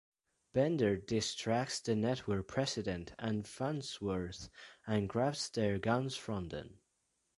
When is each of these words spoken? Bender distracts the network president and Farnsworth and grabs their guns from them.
Bender 0.51 0.97
distracts 0.97 1.79
the 1.79 1.95
network 1.95 2.47
president 2.47 3.13
and 3.19 3.47
Farnsworth 3.47 4.49
and 4.87 5.07
grabs 5.07 5.47
their 5.47 5.77
guns 5.77 6.15
from 6.15 6.49
them. 6.49 6.79